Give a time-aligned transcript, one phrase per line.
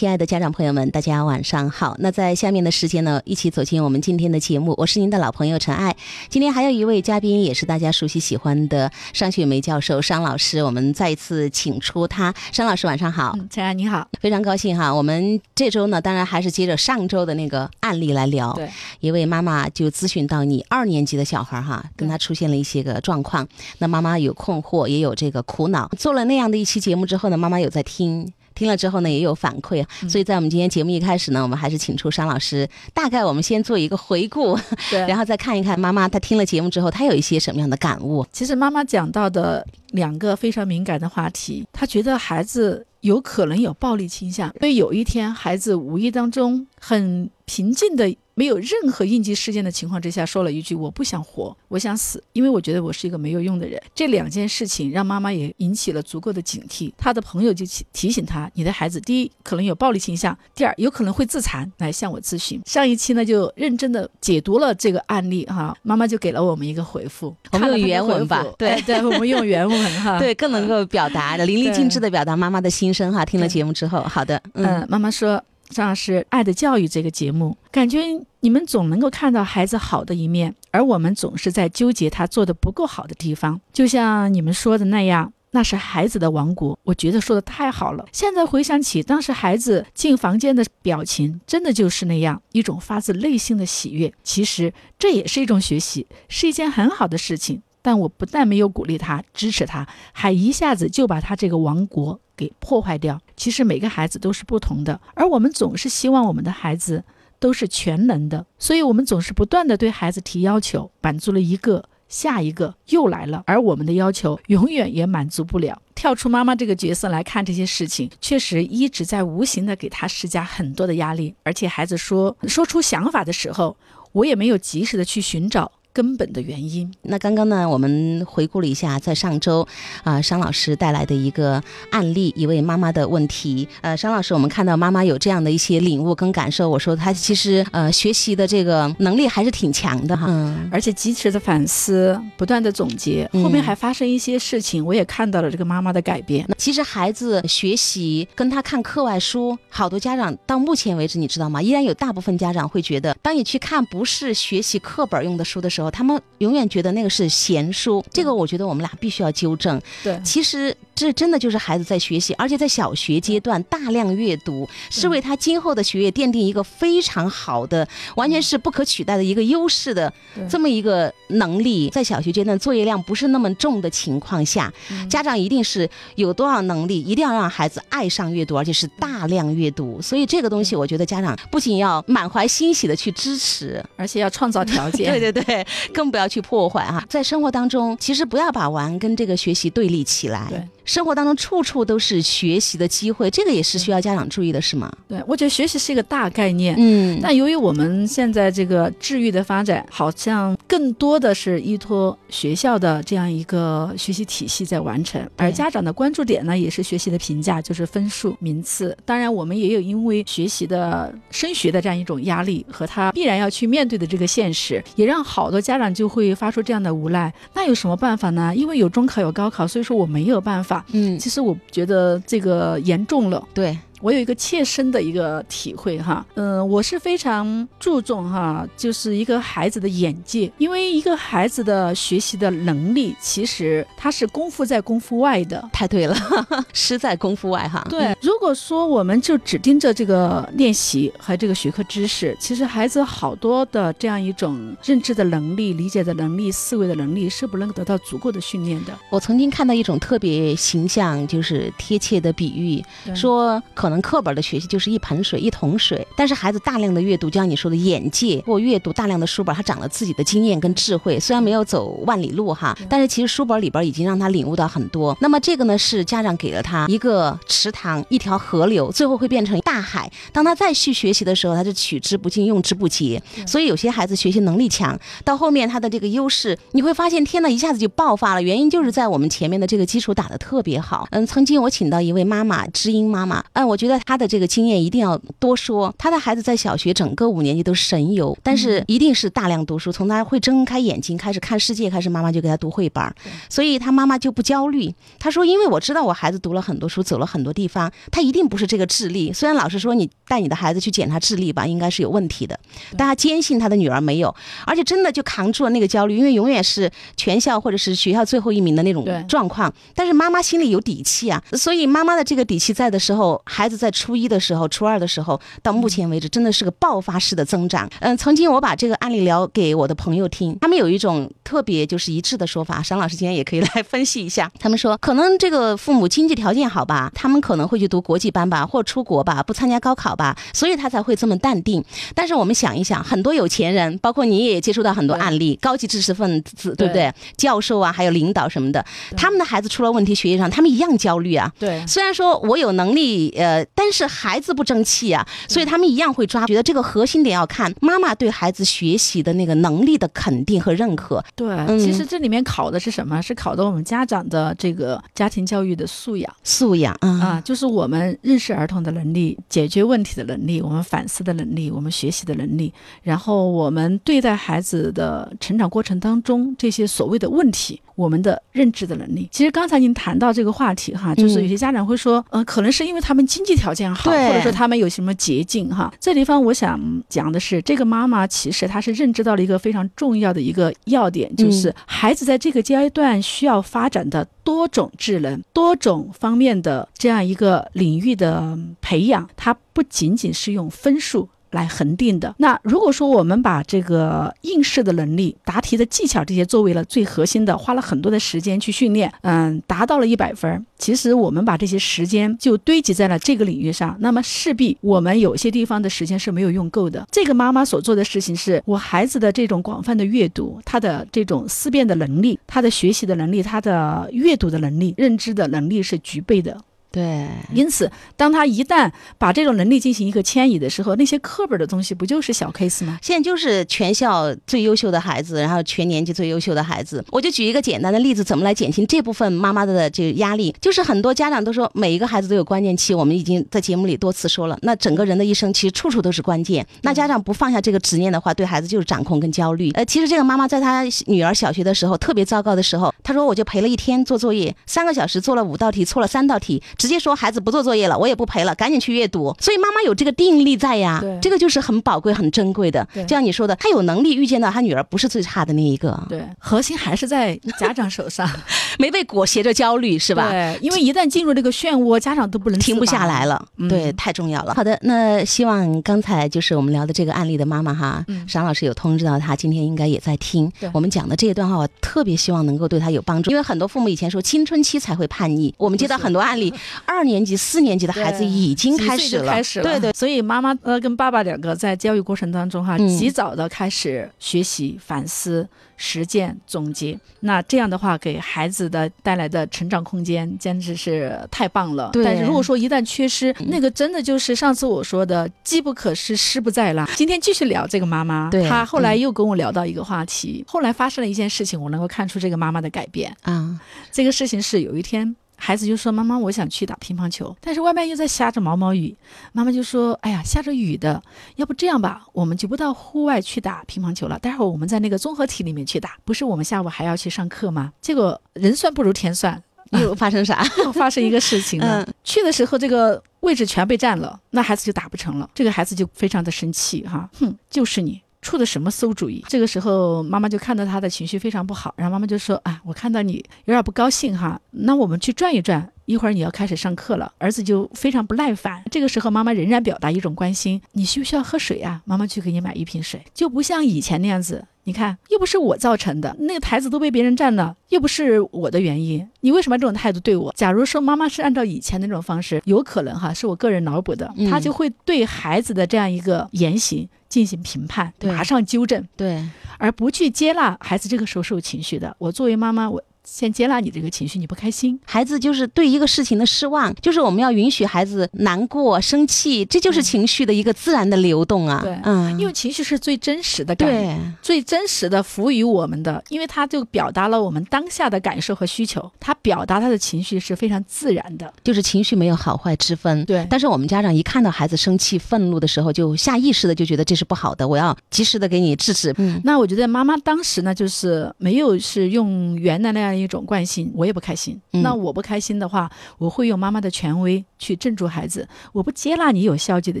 [0.00, 1.94] 亲爱的家长朋友们，大家晚上好。
[1.98, 4.74] 那在下面的时间呢，一起走进我们今天的节目。
[4.78, 5.94] 我是您的老朋友陈爱。
[6.30, 10.62] 今天还有一位嘉宾，也是大家熟悉喜欢的商雪梅教授商老师。
[10.62, 13.36] 我们再一次请出他，商老师晚上好。
[13.50, 14.90] 陈爱你好，非常高兴哈。
[14.90, 18.54] 我们这周呢，当然还是接着上周的那个案例来聊。
[18.54, 18.70] 对，
[19.00, 23.46] 一位妈妈就咨询到你二年级的小孩哈，跟他出现了一些个状况。
[23.76, 25.90] 那妈妈有困惑，也有这个苦恼。
[25.98, 28.32] 做了那样的一期节目之后呢，妈妈有在听。
[28.54, 34.58] 听了之后呢，也有反馈，所以在我们今天节目一开始呢，我们还是请出商老师，大概我们先做一个回顾，
[34.90, 38.26] 对， 然后再看一看妈妈她听了节目之后，她有一些什么样的感悟。
[38.32, 48.14] 其实妈妈讲到的两个非常敏感的话题，她觉得孩子有可能有暴力倾向，所以有一天孩子无意当中很平静的。
[48.40, 53.78] 没有任何应急事件的情况之下，说了一句“我不想活，我想死”，因为我觉得我是一个没有用的人。
[53.94, 56.90] 这两件事情让妈妈也引起了足够的警惕。
[56.96, 62.58] 她的朋友就提醒她：“你的孩子，第一可能有暴力倾向，第二有可能会自残。”来向我咨询。
[62.64, 65.76] 上一期呢，就认真的解读了这个案例哈。
[65.82, 73.22] 妈妈就给了我们一个回复，我们用原文吧，对对，我们用原文哈， 对，更能够表达淋漓尽致的表达妈妈的心声哈。
[73.22, 75.44] 听了节目之后，好的，嗯，妈妈说。
[75.74, 78.00] 张老师，《爱的教育》这个节目，感觉
[78.40, 83.60] 你们总能够看到孩子好的一面，而我们总是在纠结他做的不够好的地方。
[83.72, 86.78] 就像你们说的那样，那是孩子的王国。
[86.84, 88.04] 我觉得说的太好了。
[88.12, 94.12] 现在回想起当时孩子进房间的表情，真的就是那样一种发自内心的喜悦。
[94.22, 97.62] 其实这也是一种学习，是一件很好的事情。
[97.82, 102.20] 但我不但没有鼓励他、支持他，还一下子就把他这个王国。
[102.40, 103.20] 给破坏掉。
[103.36, 107.04] 其实每个孩子都是不同的，而我们总是希望我们的孩子
[107.38, 115.82] 都是全能的，所以我们总是不断的对孩子提要求，满足了一个，下一个又来了，而我们的要求永远也满足不了。
[115.94, 123.76] 跳出妈妈这个角色来看这些事情，确实一直在无形的给他施加很多的压力，而且孩子说说出想法的时候，
[124.12, 125.70] 我也没有及时的去寻找。
[125.92, 126.90] 根本的原因。
[127.02, 129.66] 那刚刚呢，我们回顾了一下，在上周
[130.04, 133.68] 啊，商老师带来的一个案例，一位妈妈的问题。
[133.80, 146.44] 呃，商老师，我们看到妈妈有这样的一些领悟跟感受，我说她其实呃学习的这个能力还是挺强的哈，嗯，而且及时的反思，不断的总结，后面还发生一些事情，我也看到了这个妈妈的改变。
[146.48, 151.60] 那其实孩子学习跟他看课外书，好多家长到目前为止，你知道吗？
[151.60, 155.79] 依然有大部分家长会觉得，当你去看不是学习课本用的书的时候。
[155.88, 159.80] 他们永远觉得那个是闲书，这个我觉得我们俩必须要纠正。
[160.02, 160.76] 对，其实。
[161.00, 170.12] 这真的就是孩子在学习，而且在小学阶段大量阅读，是为他今后的学业奠定一个非常好的、完全是不可取代的一个优势的
[170.46, 171.88] 这么一个能力。
[171.88, 174.70] 在小学阶段作业量不是那么重的情况下，
[175.08, 180.02] 家长一定是有多少能力，一定要让孩子爱上阅读，而且是大量阅读。
[180.02, 185.10] 所以这个东西，我觉得家长不仅要满怀欣喜的去支持，而且要创造条件。
[185.10, 187.02] 对 对对， 更不要去破坏哈。
[187.08, 190.46] 在生活当中，其实不要把玩跟这个学习对立起来。
[190.50, 190.62] 对。
[190.90, 194.92] 生活当中处处都是学习的机会，这个也是需要家长注意的，是吗？
[195.06, 208.98] 对，我觉得学习是一个大概念，嗯，但由于我们现在这个治愈的发展，好像更多的是依托学校的这样一个学习体系在完成，而家长的关注点呢，也是学习的评价，就是分数、名次。
[209.04, 217.32] 当然，我们也有因为学习的升学的这样一种压力和他必然要去面对的这个现实，也让好多家长就会发出这样的无奈。
[217.54, 218.52] 那有什么办法呢？
[218.56, 220.79] 因为有中考有高考，所以说我没有办法。
[220.92, 223.46] 嗯，其实我觉得这个严重了。
[223.54, 223.78] 对。
[224.00, 235.62] 我有一个切身的一个体会哈，嗯，我是非常注重哈，就是一个孩子的眼界，因为一个孩子的学习的能力，其实他是功夫在功夫外的。
[235.70, 236.16] 太对了，
[236.72, 237.86] 师在功夫外哈。
[237.90, 248.98] 对，如果说我们就只盯着这个练习和这个学科知识，其实孩子好多的这样一种认知的能力、理解的能力、思维的能力是不能得到足够的训练的。
[249.10, 252.82] 我曾经看到一种特别形象，就是贴切的比喻，
[253.14, 253.89] 说可。
[253.90, 261.18] 可能课本的学习就是一盆水一桶水，但是孩子大量的阅读，就像你说的眼界或阅读大量的书本，他长了自己的经验跟智慧。
[261.18, 265.16] 虽然没有走万里路哈，但是其实书本里边已经让他领悟到很多。
[265.20, 270.08] 那么这个呢，是家长给了他一个池塘，一条河流，最后会变成大海。
[270.32, 273.20] 当他再去学习的时候，他是取之不尽，用之不竭。
[273.44, 278.40] 所以有些孩子学习能力强，到后面他的这个优势，你会发现天呐，一下子就爆发了。
[278.40, 281.08] 原因就是在我们前面的这个基础打得特别好。
[281.10, 283.79] 嗯，曾经我请到一位妈妈，知音妈妈，哎我。
[283.80, 285.94] 觉得他的这个经验一定要多说。
[285.96, 293.02] 他的孩子在小学整个五年级都神游，但是一定是大量读书，从他会睁开眼睛开始看世界开始，妈妈就给他读绘本，
[293.48, 294.94] 所以他妈妈就不焦虑。
[295.18, 299.32] 他说：“因为我知道我孩子读了很多书，走了很多地方，他一定不是这个智力。
[299.32, 302.58] 虽然老师说你带你的孩子去检查智力吧，应该是有问题的，
[302.98, 304.34] 但他坚信他的女儿没有，
[304.66, 309.72] 而且真的就扛住了那个焦虑，因为永远是全校或者是学校最后一名的那种状况。
[309.94, 317.88] 但是妈妈心里有底气啊，所以妈妈的这个底气在的时候，孩子在初一的时候、初二的时候，到目前为止真的是个爆发式的增长。
[318.00, 324.50] 嗯，曾经我把这个案例聊给我的朋友听，他们有一种特别就是一致的说法，沈老师今天也可以 来分析一下。
[324.58, 331.84] 他们说，可能这个父母经济条件好吧，他们可能会去读国际班吧，或出国吧，不参加高考吧，所以他才会这么淡定。
[332.14, 337.12] 但是我们想一想，很多有钱人，包括你也接触到很多案例，高级知识分子，对不对？
[337.36, 338.84] 教授啊，还有领导什么的，
[339.16, 341.52] 他们的孩子出了问题，学业上他们一样焦虑啊。
[341.58, 346.46] 对，虽然说我有能力，呃，但是孩子不争气啊，所以他们一样会抓。
[346.46, 351.22] 觉得这个核心点要看妈妈对孩子学习的那个能力的肯定和认可。
[351.36, 353.20] 对，其实这里面考的是什么？
[353.20, 356.34] 是考的我们家长的这个家庭教育的素养。
[356.42, 362.72] 素养啊，就是我们认识儿童的能力、解决问题的能力、我们反思的能力、我们学习的能力，
[363.02, 367.80] 然后我们对待孩子的成长过程当中这些所谓的问题。
[368.00, 375.92] 我们的认知的能力，其实刚才您谈到这个话题哈，就是有些家长会说，呃，可能是因为他们经济条件好，或者说他们有什么捷径哈。
[376.00, 376.80] 这地方我想
[377.10, 391.28] 讲的是，这个妈妈其实她是认知到了一个非常重要的一个要点，就是孩子在这个阶段需要发展的多种智能、多种方面的这样一个领域的培养，它不仅仅是用分数。
[391.50, 392.34] 来恒定的。
[392.38, 400.64] 那如果说我们把这个应试的能力、答题的技巧这些作为了最核心的，花了很多的时间去训练，嗯，达到了一百分。
[400.78, 407.06] 其实我们把这些时间就堆积在了这个领域上，那么势必我们有些地方的时间是没有用够的。
[407.10, 416.56] 这个妈妈所做的事情是，我孩子的这种广泛的阅读，他的这种思辨的能力，他的学习的能力，他的阅读的能力、认知的能力是具备的。
[416.92, 422.98] 对，因此，当他一旦把这种能力进行一个迁移的时候，那些课本的东西不就是小 case 吗？
[423.00, 427.04] 现在就是全校最优秀的孩子，然后全年级最优秀的孩子。
[427.10, 430.52] 我就举一个简单的例子，怎么来减轻这部分妈妈的这个压力？
[430.60, 434.58] 就是很多家长都说，每一个孩子都有关键期，我们已经在节目里多次说了。
[434.62, 436.66] 那整个人的一生其实处处都是关键。
[436.82, 439.70] 那家长不放下这个执念的话，对孩子就是掌控跟焦虑。
[439.74, 446.60] 呃，其实这个妈妈在她女儿小学的时候特别糟糕的时候，她说我就陪了一天做作业，三个小时做了五道题，错了三道题。
[446.80, 449.36] 直接说孩子不做作业了，我也不陪了，赶紧去阅读。
[449.38, 452.86] 所以妈妈有这个定力在呀，这个就是很宝贵、很珍贵的。
[452.94, 456.02] 就像你说的，他有能力预见到他女儿不是最差的那一个。
[456.08, 458.26] 对，核心还是在家长手上，
[458.78, 460.30] 没被裹挟着焦虑是吧？
[460.30, 463.44] 对，因为一旦进入这个漩涡，家长都不能停不下来了。
[463.68, 464.54] 对，太重要了。
[464.54, 473.30] 好的，那希望刚才就是我们聊的这个案例的妈妈哈，尚老师有通知到她，今天应该也在听我们讲的这一段话，我特别希望能够对她有帮助。
[473.30, 476.52] 因为很多父母以前说青春期才会叛逆，我们接到很多案例，
[476.84, 479.64] 二年级、四年级的孩子已经开始了，开始了。
[479.64, 486.98] 对对，所以妈妈呃跟爸爸两个在教育过程当中哈，及早的开始学习、反思、实践、总结。
[487.20, 491.90] 那这样的话，给孩子的带来的成长空间简直是太棒了。
[492.04, 496.88] 但是如果说一旦缺失，那个真的就是上次我说的“机不可失，失不再来”。
[496.96, 503.58] 今天继续聊这个妈妈，她后来又跟我聊到一个话题，后来发生了一件事情，我能够看出这个妈妈的改变啊。
[503.90, 505.16] 这个事情是有一天。
[505.40, 508.94] 孩子就说：“妈妈，我想去打乒乓球，但是外面又在下着毛毛雨。”
[509.32, 511.02] 妈妈就说：“哎呀，下着雨的，
[511.36, 515.96] 要不这样吧，我们就不到户外去打乒乓球了，待会儿我们在那个综合体里面去打。
[516.04, 519.42] 不是我们下午还要去上课吗？”结果人算不如天算，
[519.72, 520.46] 又发生啥？
[520.58, 521.88] 又 发生一个事情了。
[522.04, 525.30] 去的时候这个位置全被占了，那孩子就打不成了。
[525.34, 528.00] 这个孩子就非常的生气，哈，哼，就是你。
[528.30, 529.24] 出的什么馊主意？
[529.28, 533.14] 这个时候，妈妈就看到他的情绪非常不好，然后妈妈就说：“啊，我看到你
[533.46, 538.62] 有点不高兴哈，那我们去转一转，一会儿你要开始上课了。”儿子就非常不耐烦。
[538.70, 541.82] 这个时候，妈妈仍然表达一种关心：“你需不需要喝水啊？
[541.84, 550.32] 妈妈去给你买一瓶水。”就不像以前那样子，你看，又不是我造成的，那个台子都被别人占了，又不是我的原因，你为什么这种态度对我？
[550.36, 556.88] 假如说妈妈是按照以前那种方式，有可能哈，是我个人脑补的，她就会对孩子的这样一个言行。
[557.10, 559.28] 进行评判，马上纠正，对，
[559.58, 561.92] 而不去接纳孩子这个时候是有情绪的。
[561.98, 564.78] 我作为妈妈，我先接纳你这个情绪，你不开心。
[564.84, 571.60] 孩子就是对一个事情的失望，就是我们要允许孩子难过、生气，这就是情绪的一个自然的流动啊。
[571.62, 578.90] 对，嗯，因为情绪是最真实的感，对，最真实的服务于我们的，因为它就表达了我们当下的感受和需求。
[579.00, 583.04] 他表达他的情绪是非常自然的，就是情绪没有好坏之分。
[583.04, 588.94] 对，但是我们家长一看到孩子生气、愤怒的时候，就下意识的就觉得这是不好的，我要及时的给你制止。
[588.98, 594.40] 嗯，那我觉得妈妈当时呢，就是没有是用原来那样一种惯性，我也不开心。
[594.50, 598.28] 那我不开心的话，我会用妈妈的权威去镇住孩子。
[598.52, 599.80] 我不接纳你有消极的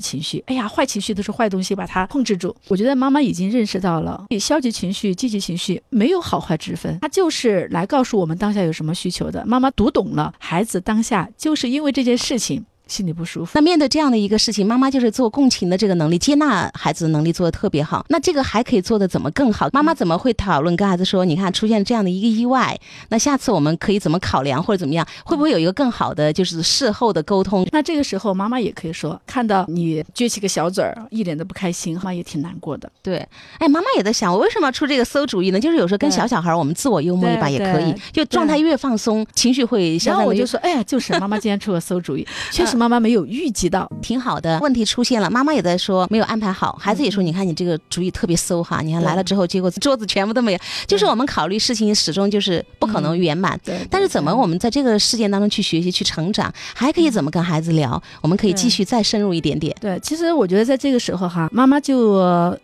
[0.00, 2.54] 情绪，哎呀，坏情绪都是坏东西，把它控制住。
[2.68, 9.44] 我觉得妈妈已经认识到了，消极情绪、积极情绪没有好坏之分，它就是来告诉我们当下有什么需求的。
[9.46, 12.64] 妈妈读懂了，孩子当下就是因为这件事情。
[12.90, 13.52] 心里不舒服。
[13.54, 18.04] 那面对这样的一个事情，妈妈就是做共情的这个能力，接纳孩子的能力做的特别好。
[18.08, 19.68] 那这个还可以做的怎么更好？
[19.72, 21.24] 妈妈怎么会讨论跟孩子说？
[21.24, 22.76] 你看出现这样的一个意外，
[23.10, 25.06] 那下次我们可以怎么考量或者怎么样？
[25.24, 27.66] 会不会有一个更好的就是事后的沟通？
[27.70, 32.90] 那这个时候妈妈也可以说，看到你撅起个小嘴儿，一脸的不开心，妈妈也挺难过的。
[33.02, 33.16] 对，
[33.58, 35.60] 哎，妈妈也在想，我为什么要出这个馊主意呢？
[35.60, 39.98] 就是有时候跟小小孩我们自我幽默一把也可以，就状态越放松，情绪会。
[40.04, 43.70] 然后我就说，哎呀，就是妈妈今天出个馊主意， 确实妈妈没有预计。
[43.70, 50.58] 到挺好的，问题出现了，妈妈也在说没有安排好，孩子也说，你看你这个主意特别馊哈，你看来了之后，结果桌子全部都没有，
[50.88, 53.56] 就是我们考虑事情始终就是不可能圆满。
[53.64, 58.02] 对，但是怎么我们在这个事件当中去学习、去成长，还可以怎么跟孩子聊？
[58.20, 59.72] 我们可以继续再深入一点点。
[59.80, 62.18] 对，其实我觉得在这个时候哈，妈妈就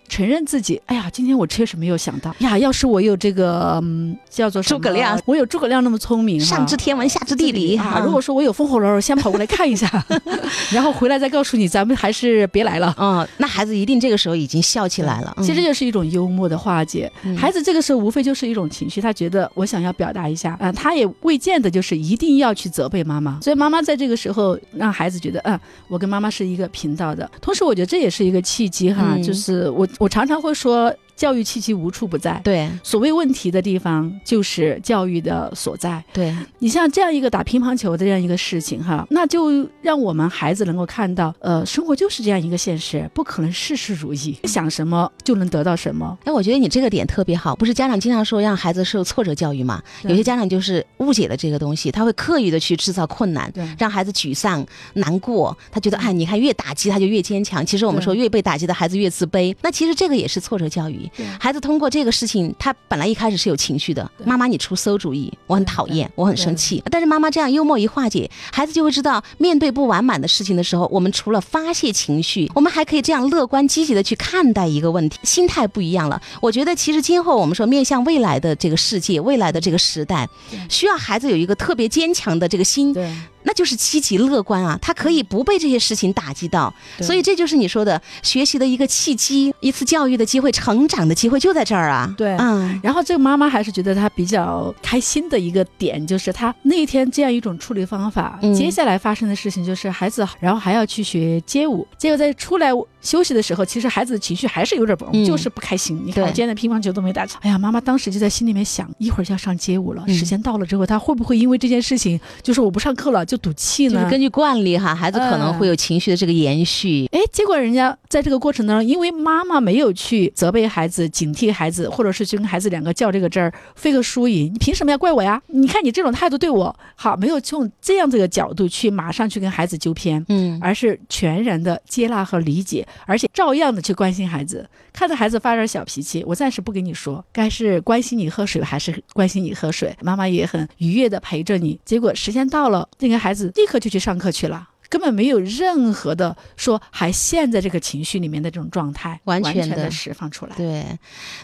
[0.09, 8.03] 承认自己，哎呀，今天我确实没有想到呀，要是我有这个嗯叫做诸葛亮，我有诸葛亮那么聪明，上知天文下知地理啊。
[8.05, 9.87] 如果说我有风火轮，我先跑过来看一下，
[10.73, 10.97] 然后。
[10.97, 12.95] 回来再告诉你，咱们还是别来了。
[12.99, 15.37] 嗯，那孩子一定这个时候已经笑起来了。
[15.43, 17.13] 其实这就是一种幽默的化解。
[17.37, 23.39] 孩子这个时候无非就是一种情绪，他觉得我想要表达一下，嗯，他也未见得就是一定要去责备妈妈。
[23.43, 27.31] 所以妈妈在这个时候让孩子觉得，嗯，我跟妈妈是一个频道的。
[27.43, 30.91] 同时，我觉得这也是一个契机哈，就是我我常常会说。
[31.17, 36.05] 教育气息无处不在，对，所谓问题的地方就是教育的所在。
[36.13, 46.17] 对你像这样一个打乒乓球的这样一个事情哈，那就让我们孩子能够看到，呃，生活就是这样一个现实，不可能事事如意，想什么就能得到什么。
[46.25, 49.83] 哎，我觉得你这个点特别好，不是家长经常说让孩子受挫折教育嘛？
[50.03, 57.65] 有些家长就是误解了这个东西，他会刻意的去制造困难，让孩子沮丧难过，他觉得哎，你看越打击他就越坚强。
[57.65, 61.06] 其实我们说越被打击的孩子越自卑，那其实这个也是挫折教育。
[61.39, 64.11] 孩子通过这个事情，他本来一开始是有情绪的。
[64.25, 66.83] 妈妈，你出馊主意，我很讨厌，我很生气。
[66.91, 76.21] 但是妈妈这样幽默一化解，孩子就会知道，面对不完满的事情的时候，我们除了发泄情绪，我们还可以这样乐观积极的去看待一个问题，心态不一样了。
[76.41, 80.29] 我觉得其实今后我们说面向未来的这个世界，未来的这个时代，
[80.69, 82.93] 需要孩子有一个特别坚强的这个心。
[82.93, 83.11] 对。
[83.47, 92.13] 那就是积极乐观啊，他可以不被这些事情打击到，所以这就是你说的学习的一个契机，一次教育的机会，成长的机会就在这儿啊。
[92.19, 92.81] 对，嗯。
[92.83, 106.03] 然后这个妈妈还是觉得她比较开心的一个点，就是她那一天这样一种处理方法，接下来发生的事情就是孩子，然后还要去学街舞，结果在出来休息的时候，其实孩子的情绪还是有点崩，就是不开心。
[106.05, 113.36] 你看我今天的乒乓球都没打成，哎呀，妈妈当时就在心里面想，一会儿就要上街舞了，时间到了之后，他会不会因为这件事情，就是我不上课了就。
[113.37, 113.95] 赌气呢？
[113.95, 117.09] 就是根据惯例哈，孩子可能会有情绪的这个延续。
[117.13, 125.41] 哎，结果人家在这个过程当中，因为妈妈没有去责备孩子、警惕孩子，或者是去跟孩子两个较这个真儿、分个输赢，你凭什么要怪我呀？
[125.49, 134.69] 你看你这种态度对我好，没有从这样这个角度去马上去跟孩子纠偏，嗯，而是全然的接纳和理解，而且照样的去关心孩子。
[134.93, 141.79] 看着孩子发点小脾气，我暂时不跟你说，该是关心你喝水还是关心你喝水，妈妈也很愉悦的陪着你。
[141.85, 144.69] 结果时间到了，那个孩子立刻就去上课去了。
[144.89, 150.55] 根本没有任何的说还陷在这个情绪里面的这种状态，完全的释放出来。
[150.57, 150.85] 对，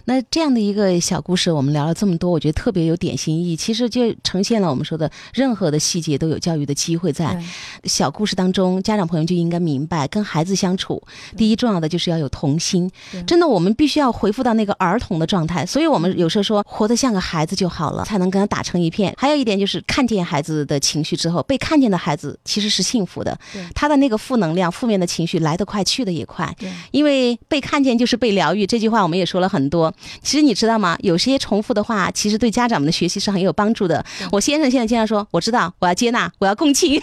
[0.04, 3.56] 那这样的一个小故事，我们聊了这么多，我觉得特别有典型意义。
[3.56, 7.40] 其实就呈现了我们说的任何的细节都有教育的机会在。
[7.84, 11.02] 小故事当中，家长朋友就应该明白，跟孩子相处，
[11.37, 12.90] 第一重要的就是要有童心。
[13.26, 15.64] 真的，我们必须要回复到那个儿童的状态。
[15.66, 19.14] 所以我们有时候说，活得像个孩子就好了，才能跟他打成一片。
[19.16, 23.32] 还有一点就是，看见孩子的情绪之后，被看见的孩子其实是幸福的。
[23.75, 26.55] 他的那个负能量、负面的情绪来得快，去得也快。
[26.59, 29.93] 对，因为被看见就是被疗愈，这句话我们也说了很多。
[30.23, 30.97] 其实你知道吗？
[31.01, 34.05] 有些重复的话，其实对家长们的学习是很有帮助的。
[34.31, 37.01] 我先生现在经常说：“我知道，我要接纳，我要共情。”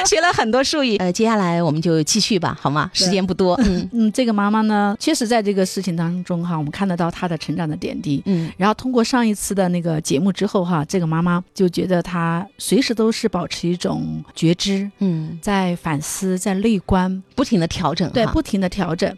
[0.06, 0.96] 学了很多术语。
[0.98, 2.90] 呃，接下来我们就继续吧，好吗？
[2.92, 3.54] 时间不多。
[3.64, 8.22] 嗯嗯，这个妈妈呢，确实在这个事情当中哈，我们看得到她的成长的点滴。
[8.26, 19.14] 嗯，然后通过上一次的那个节目之后哈，这个妈妈就觉得她随时都是保持一种觉知，嗯，在反思，在内观，不停的调整，对，不停的调整。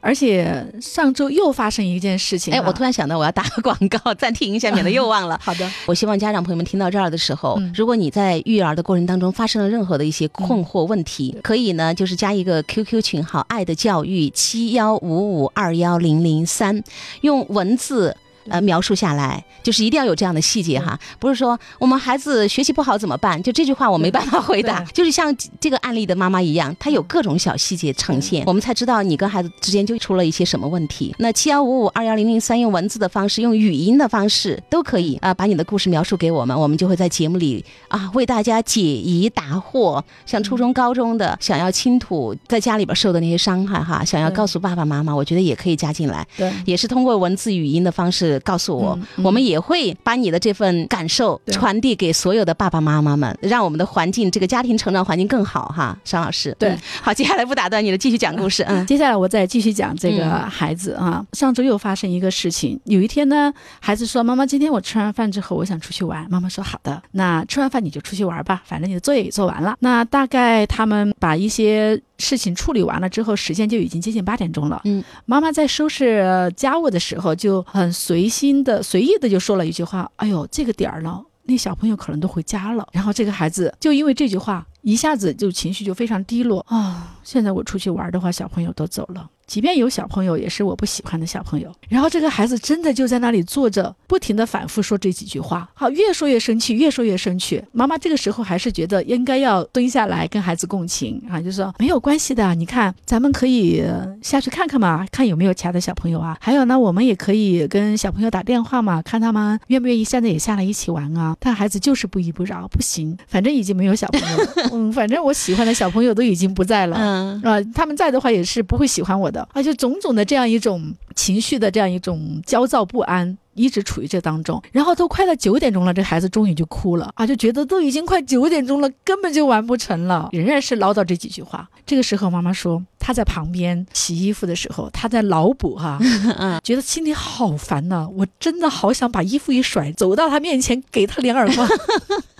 [0.00, 5.38] 而且上周又发生一件事情，哎，我突然想到我要打个广告，暂停一下，免得又忘了。
[5.42, 16.82] 好的，我希望家长朋友们听到这儿的时候，如果你在育儿的过程当中发生了任何的一些困惑问题，可以呢，就是加一个 QQ 群号“爱的教育七幺五五二幺零零三”，
[17.22, 18.16] 用文字。
[18.48, 23.40] 呃，描述下来就是一定要有这样的细节哈，不是说我们孩子学习不好怎么办？
[23.42, 24.82] 就这句话我没办法回答。
[24.92, 31.14] 就是像这个案例的妈妈一样，她有各种小细节呈现，我们才知道你跟孩子之间就出了一些什么问题。
[31.18, 40.02] 那七幺五五二幺零零三用文字的方式，用语音的方式都可以啊，把你的故事描述给我们，我们就会在节目里啊为大家解疑答惑。
[40.26, 46.26] 像初中、高中的想要倾吐在家里边受的那些伤害哈，想要告诉爸爸妈妈，我觉得也可以加进来。
[46.36, 48.31] 对，也是通过文字语音的方式。
[48.40, 55.96] 告诉我，我们也会把你的这份感受传递给所有的爸爸妈妈们，让我们的环境，这个家庭成长环境更好哈。
[56.04, 58.62] 商老师，对，好，接下来不打断你了，继续讲故事。
[58.68, 61.24] 嗯，接下来我再继续讲这个孩子啊。
[61.32, 72.00] 上周又发生一个事情，有一天呢，孩子说：“妈妈，今天我吃完饭之后，我想出去玩。”妈妈说：“好的，那吃完饭你就出去玩吧，反正你的作业也做完了。”那大概他们把一些。
[72.22, 74.80] 事情处理完了之后，时间就已经接近八点钟了。
[74.84, 87.18] 嗯，妈妈在收拾家务的时候，就很随心的、随意的就说了一句话：“哎呦，这个点儿了，那小朋友可能都回家了。”然后这个孩子就因为这句话，一下子就情绪就非常低落啊！
[87.22, 89.28] 现在我出去玩的话，小朋友都走了。
[89.44, 91.70] 即便有小朋友，也是我不喜欢的小朋友。
[91.88, 95.68] 然后这个孩子真的就在那里坐着，不停的反复说这几句话。
[95.74, 97.62] 好，越说越生气，越说越生气。
[97.72, 103.84] 妈妈这个时候还是觉得应该要蹲下来跟孩子共情啊，就说没有关系的，你看咱们可以
[104.22, 106.38] 下去看看嘛，看有没有其他的小朋友啊。
[106.40, 111.36] 还有呢，我们也可以跟小朋友打电话嘛，看他们愿不愿意现在也下来一起玩啊。
[111.38, 116.96] 但孩子就是不依不饶，不行，反正已经没有小朋友了，嗯，反正我喜欢的小朋友都已经不在了，
[117.42, 119.46] 啊，他们在的话也是不会喜欢我的。
[119.52, 123.38] 而且种种的这样一种情绪的这样一种焦躁不安。
[123.54, 131.68] 一直处于这当中，然后都快到九点钟了，这孩子终于就哭了啊，就觉得都已经快九点钟了，根本就完不成了，仍然是唠叨这几句话。
[131.84, 135.98] 这个时候，妈妈说她在旁边洗衣服的时候，她在脑补哈，
[136.64, 141.68] 觉得心里好烦呐，我真的好想把衣服一甩，走到他面前给他两耳光。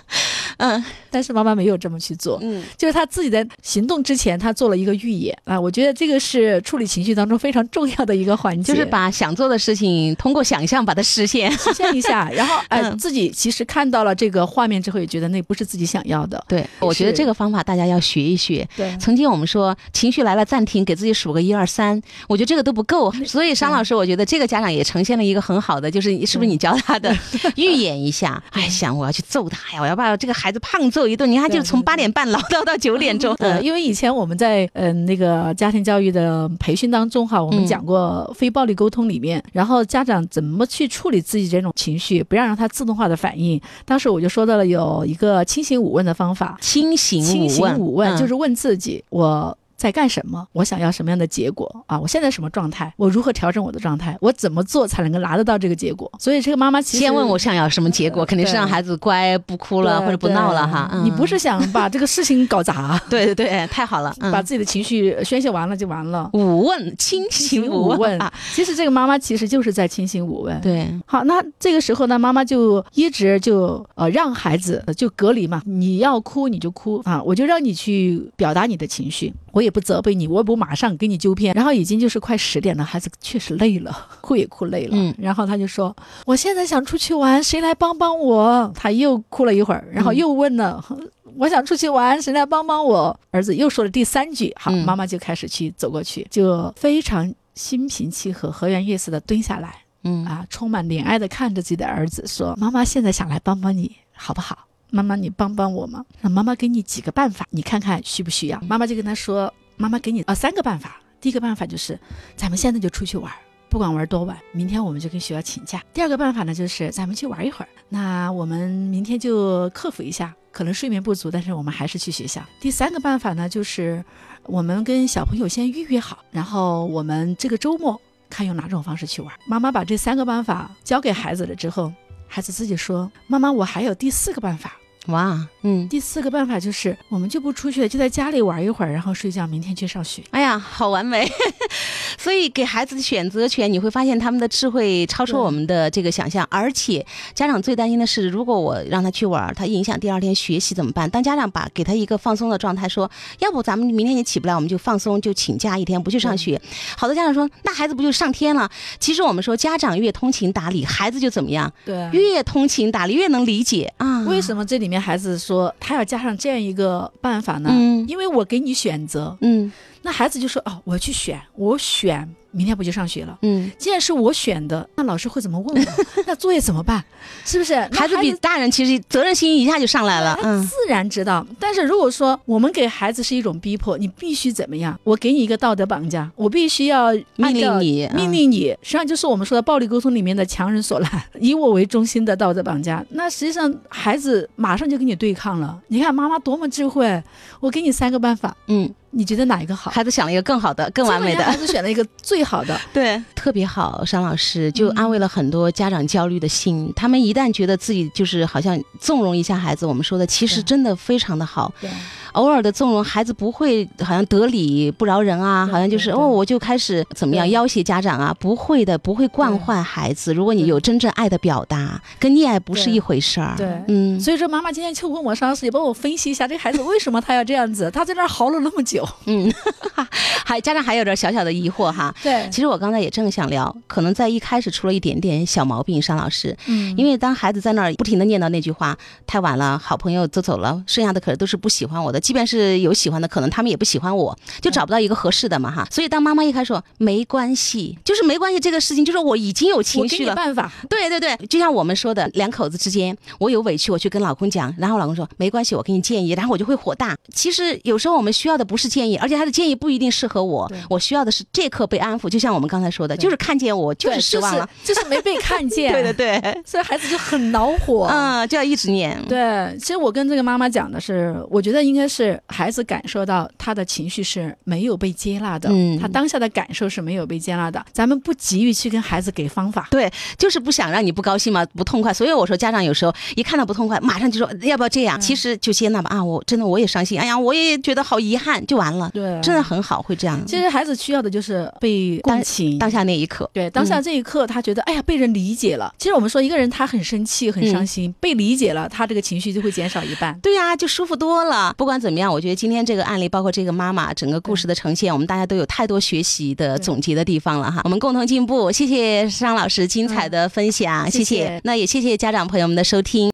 [0.59, 5.37] 嗯，但是妈妈没有这么去做，嗯，就是她自己在行动之前，她做了一个预演。
[5.45, 5.61] 啊。
[5.61, 16.43] 我觉得这个是处理情绪当中非常重要的一个环节，就是把想做的事情通过想象把它实现，实现一下， 然后哎，自己其实看到了这个画面之后，也觉得那不是自己想要的。
[16.49, 18.69] 对，我觉得这个方法大家要学一学。
[18.77, 23.13] 对，曾经我们说情绪来了暂停，给自己数个一二三，我觉得这个都不够。
[23.25, 27.17] 所以商老师，我觉得这个家长也呈现了一个很好的，就是是不是你教他的？
[27.57, 28.43] 预演一下？
[28.51, 31.31] 哎，想我要去揍他呀，我要把这个孩子胖揍一顿。
[31.31, 33.33] 你看，就从八点半唠叨到九点钟。
[33.39, 43.61] 嗯，因为以前我们在嗯那个家庭教育的培训当中哈，我们讲过非暴力沟通里面，然后家长怎么去处理自己这种情绪，不要让他自动化的反应。
[43.85, 49.57] 当时我就说到了有一个清醒五问的方法，清醒清醒五问就是问自己我。
[49.83, 50.47] 在干什么？
[50.53, 51.99] 我想要什么样的结果啊？
[51.99, 52.95] 我现在什么状态？
[52.97, 54.17] 我如何调整我的状态？
[54.21, 56.09] 我怎么做才能够拿得到这个结果？
[56.21, 60.89] 所以这个妈妈其实先问我想要什么结果，肯定是让孩子乖不哭了或者不闹了哈。
[61.03, 62.97] 你不是想把这个事情搞砸？
[63.11, 66.31] 对对对，太好了，把自己的情绪宣泄完了就完了。
[66.33, 68.33] 五问，清醒五问啊。
[68.55, 70.61] 其实这个妈妈其实就是在清醒五问。
[70.61, 79.35] 对，好，那这个时候呢，妈妈就一直就呃让孩子就隔离嘛，你要哭你就哭啊，我就让你去表达你的情绪。
[79.51, 81.55] 我也不责备你，我也不马上给你纠偏。
[81.55, 84.91] 然后已经就是快十点了，孩子确实累了， 哭也哭累了。
[84.93, 90.85] 嗯，然后他就说：“我现在想出去玩，谁来帮帮我？”他又哭了一会儿，然后又问了
[91.39, 104.59] ：“我想出去玩，谁来帮帮我？”儿子又说了第三句，好，妈妈就开始去走过去，就非常心平气和、和颜悦色的蹲下来，嗯啊，充满怜爱的看着自己的儿子说：“妈妈现在想来帮帮你，好不好？”
[104.95, 106.05] 妈妈，你帮帮我嘛？
[106.21, 108.61] 那妈妈给你几个办法，你看看需不需要？
[108.61, 109.51] 妈妈就跟他说
[109.83, 111.01] ：“妈妈给你啊三个办法。
[111.21, 111.99] 第一个办法就是，
[112.37, 113.33] 咱们现在就出去玩，
[113.69, 115.83] 不管玩多晚，明天我们就跟学校请假。
[115.93, 117.69] 第二个办法呢，就是咱们去玩一会儿。
[117.89, 122.41] 那我们明天就克服一下，可能睡眠不足，但是我们还是去学校。
[122.61, 124.05] 第三个办法呢，就是
[124.45, 129.33] 我们跟小朋友先预约好，然后我们这个周末看用哪种方式去玩。
[129.49, 131.93] 妈妈把这三个办法教给孩子了之后，
[132.29, 140.23] 孩子自己说：妈妈，我还有第四个办法。”哇，嗯，第四个办法就是我们就不出去了，就在家里玩一会儿，然后睡觉，明天去上学。
[140.31, 141.29] 哎呀，好完美！
[142.17, 146.47] 所以给孩子的选择权，你会发现他们的智慧超出我们的这个想象。
[146.49, 151.11] 而且家长最担心的是，如果我让他去玩，他影响第二天学习怎么办？
[151.11, 153.11] 当家长把给他一个放松的状态，说
[153.41, 156.61] 要不咱们明天也起不来，我们就放松，就请假一天不去上学。
[156.97, 158.71] 好多家长说，那孩子不就上天了？
[159.01, 161.73] 其实我们说，家长越通情达理，孩子就怎么样？
[161.85, 164.23] 对，越通情达理，越能理解啊。
[164.29, 167.71] 为什么这里面孩子说他要加上这样一个办法呢？
[167.73, 173.37] 嗯因为我给你选择，嗯那孩子就说哦，我去选，我选明天不就上学了。
[173.43, 175.93] 嗯，既然是我选的，那老师会怎么问我？
[176.27, 177.03] 那作业怎么办？
[177.45, 177.75] 是不是？
[177.93, 180.39] 孩子比大人其实责任心一下就上来了。
[180.43, 181.47] 嗯自然知道。
[181.59, 184.99] 但是如果说我们给孩子是一种逼迫，你必须怎么样？
[185.05, 191.11] 我给你一个道德绑架，我必须要命令你嗯命令你，实际上就是我们说的暴力沟通里面的强人所难，
[191.41, 193.05] 以我为中心的道德绑架。
[193.11, 195.81] 那实际上孩子马上就跟你对抗了。
[195.89, 197.23] 你看妈妈多么智慧，
[197.61, 199.91] 我给你三个办法，嗯，你觉得哪一个好？
[199.91, 201.45] 孩子想了一个更好的、更完美的。
[201.45, 202.81] 孩子选了一个最好的。
[202.93, 206.91] 对，特别好，商老师就安慰了很多家长焦虑的心。
[206.97, 211.73] 他们一旦觉得自己就是好像纵容一下孩子，我们说的其实真的非常的好。
[211.81, 211.91] 对，
[212.33, 220.33] 偶尔的纵容，孩子不会好像得理不饶人啊，好像就是哦，我就开始怎么样要挟家长啊，不会的，不会惯坏孩子。
[220.33, 223.55] 如果你有真正爱的表达，跟溺爱不是一回事儿。
[223.57, 229.07] 对嗯，所以说妈妈今天就问我上老师，也帮我分析一下这孩子为什么他要这样子，他在那儿嚎了那么久。
[229.27, 229.53] 嗯，
[230.45, 232.15] 还家长还有点小小的疑惑哈。
[232.23, 245.87] 对其实我刚才也正想聊，可能在一开始出了一点点小毛病，商老师，嗯因为当孩子在那儿不停的念叨那句话，太晚了，好朋友都走了，剩下的可能都是不喜欢我的，即便是有喜欢的，可能他们也不喜欢我，就找不到一个合适的嘛哈。
[245.91, 250.33] 所以当妈妈一开始说没关系，就是没关系这个事情，就是我已经有情绪了。
[250.33, 257.17] 你办法，对对对，就像我们说的，两口子之间，我有委屈，我去跟老公讲，然后老公说没关系，我给你建议，然后我就会火大。
[257.35, 262.29] 其实有时候我们需要的不是建议，而且他的建议不一定适合我，我需要的是这刻被安抚。
[262.29, 265.93] 就像我们刚才说的，就是看见我就是失望了，就是，就是没被看见。
[265.93, 268.07] 对对对，所以孩子就很恼火。
[268.11, 269.21] 嗯，就要一直念。
[269.29, 277.83] 对，其实我跟这个妈妈讲的是，我觉得应该是孩子感受到他的情绪是没有被接纳的，嗯他当下的感受是没有被接纳的。
[277.93, 282.13] 咱们不急于去跟孩子给方法，对，就是不想让你不高兴嘛，不痛快。
[282.13, 285.19] 所以我说，家长有时候一看到不痛快，马上就说要不要这样？
[285.19, 286.11] 其实就接纳吧。
[286.15, 289.11] 啊，我真的我也伤心，哎呀，我也觉得好遗憾，就完了。
[289.15, 289.63] 对，真的。
[289.63, 290.45] 很好，会这样。
[290.45, 295.95] 其实孩子需要的就是被共情，当下那一刻，对当下这一刻，他觉得、哎呀被人理解了。
[295.99, 300.37] 其实我们说一个人他很生气、很伤心，被理解了，他这个情绪就会减少一半。
[300.41, 301.73] 对呀、就舒服多了。
[301.79, 307.81] 不管怎么样，我觉得今天这个案例，包括这个妈妈整个故事的呈现，我们大家都有太多学习的总结的地方了哈。
[307.85, 311.61] 我们共同进步，谢谢商老师精彩的分享，嗯谢谢。
[311.63, 313.31] 那也谢谢家长朋友们的收听。